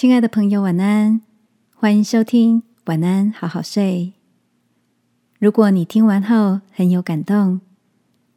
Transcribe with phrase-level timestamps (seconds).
[0.00, 1.20] 亲爱的朋友，晚安！
[1.76, 4.14] 欢迎收听《晚安，好好睡》。
[5.38, 7.60] 如果你听完后很有感动，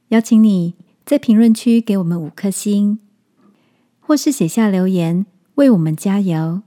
[0.10, 3.00] 邀请你在评论区给我们五颗星，
[4.02, 6.64] 或是写下留言为我们加油，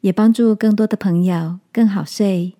[0.00, 2.54] 也帮助更多的朋友更好睡。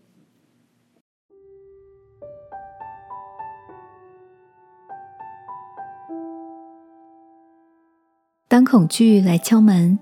[8.47, 9.99] 当恐惧来敲门。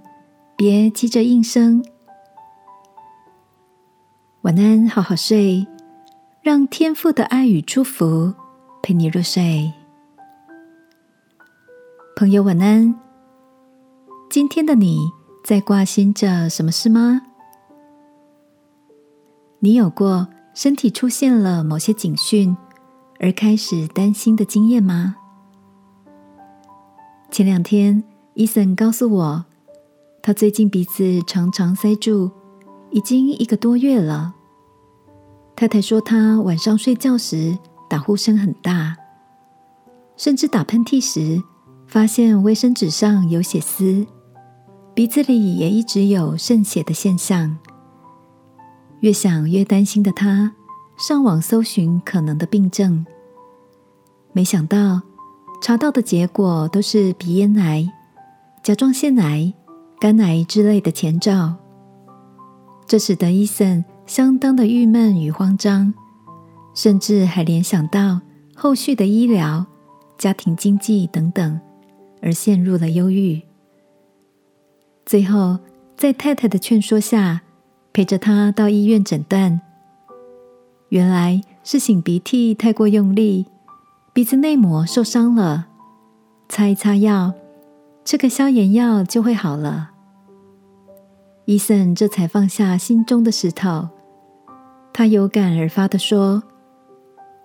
[0.57, 1.85] 别急着应声，
[4.43, 5.67] 晚安，好好睡，
[6.43, 8.33] 让天父的爱与祝福
[8.81, 9.73] 陪你入睡。
[12.15, 12.95] 朋友，晚安。
[14.31, 14.99] 今天的你
[15.45, 17.23] 在挂心着什么事吗？
[19.59, 22.57] 你有过身体出现了某些警讯
[23.19, 25.17] 而开始担心的经验吗？
[27.33, 29.45] 前两天，伊森告诉我。
[30.27, 32.31] 他最近鼻子常常塞住，
[32.91, 34.35] 已经一个多月了。
[35.55, 37.59] 太太说，他晚上睡觉时
[37.91, 38.97] 打呼声很大，
[40.17, 41.43] 甚至打喷嚏时
[41.87, 44.07] 发现卫生纸上有血丝，
[44.95, 47.59] 鼻子里也一直有渗血的现象。
[49.01, 50.55] 越想越担心的他，
[50.97, 53.05] 上网搜寻可能的病症，
[54.33, 55.03] 没想到
[55.61, 57.87] 查到的结果都是鼻咽癌、
[58.63, 59.53] 甲状腺癌。
[60.01, 61.55] 肝癌之类的前兆，
[62.87, 65.95] 这使得伊森相当的郁闷与慌张，
[66.75, 68.21] 甚至还联想到
[68.55, 69.65] 后续的医疗、
[70.19, 71.59] 家庭经济等等，
[72.21, 73.41] 而陷入了忧郁。
[75.07, 75.59] 最后，
[75.97, 77.41] 在太太的劝说下，
[77.93, 79.61] 陪着他到医院诊断，
[80.91, 83.47] 原来是擤鼻涕太过用力，
[84.13, 85.69] 鼻子内膜受伤了，
[86.49, 87.33] 擦一擦药，
[88.05, 89.93] 吃个消炎药就会好了。
[91.47, 93.89] 伊森这才放下心中的石头，
[94.93, 96.43] 他有感而发的说：“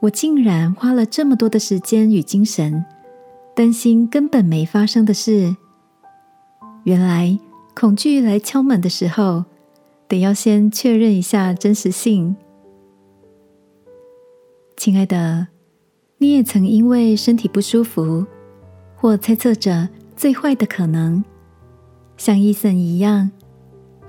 [0.01, 2.85] 我竟然花了这么多的时间与精神，
[3.55, 5.55] 担心根本没发生的事。
[6.83, 7.37] 原来
[7.75, 9.45] 恐惧来敲门的时候，
[10.07, 12.35] 得要先确认一下真实性。”
[14.75, 15.47] 亲爱的，
[16.17, 18.25] 你也曾因为身体不舒服，
[18.95, 21.23] 或猜测着最坏的可能，
[22.17, 23.31] 像伊森一样。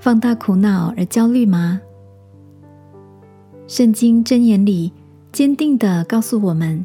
[0.00, 1.80] 放大苦恼而焦虑吗？
[3.68, 4.92] 圣经箴言里
[5.30, 6.84] 坚定的告诉我们：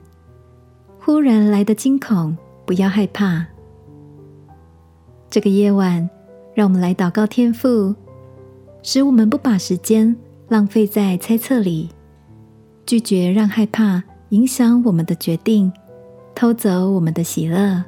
[1.00, 2.38] 忽然来的惊恐，
[2.68, 3.44] 不要害怕。
[5.32, 6.08] 这个夜晚，
[6.54, 7.96] 让我们来祷告天父，
[8.84, 10.16] 使我们不把时间
[10.50, 11.90] 浪费在猜测里，
[12.86, 15.74] 拒绝让害怕影响我们的决定，
[16.36, 17.84] 偷走我们的喜乐。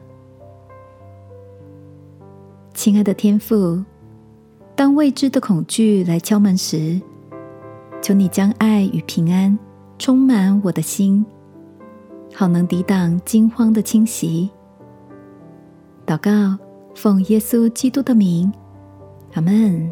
[2.77, 3.83] 亲爱的天父。
[4.75, 7.01] 当未知的恐惧来敲门时，
[8.03, 9.57] 求你将爱与平安
[9.97, 11.25] 充满我的心，
[12.35, 14.47] 好能抵挡惊慌的侵袭。
[16.05, 16.55] 祷告，
[16.93, 18.53] 奉耶稣基督的名，
[19.33, 19.91] 阿门。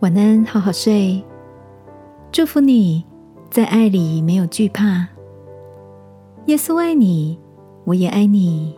[0.00, 1.24] 晚安，好好睡。
[2.32, 3.04] 祝福你
[3.48, 5.06] 在爱里没有惧怕。
[6.46, 7.38] 耶稣爱你，
[7.84, 8.76] 我也爱你。